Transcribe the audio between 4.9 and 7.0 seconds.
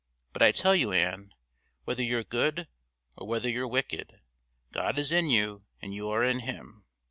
is in you and you are in Him.